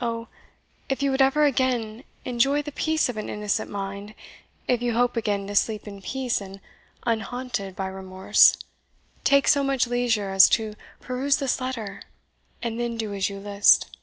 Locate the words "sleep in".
5.54-6.00